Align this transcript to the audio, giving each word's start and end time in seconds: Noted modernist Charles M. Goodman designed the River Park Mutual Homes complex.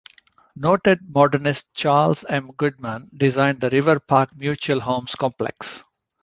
Noted 0.55 1.11
modernist 1.13 1.71
Charles 1.75 2.23
M. 2.23 2.53
Goodman 2.53 3.11
designed 3.15 3.61
the 3.61 3.69
River 3.69 3.99
Park 3.99 4.35
Mutual 4.35 4.79
Homes 4.79 5.13
complex. 5.13 5.83